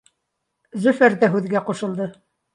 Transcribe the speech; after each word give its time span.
Зөфәр 0.85 1.17
ҙә 1.25 1.31
һүҙгә 1.35 1.63
ҡушылды: 1.69 2.11